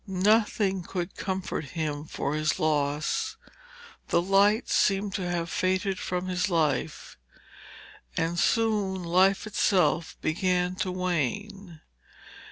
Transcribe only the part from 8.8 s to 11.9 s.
life itself began to wane.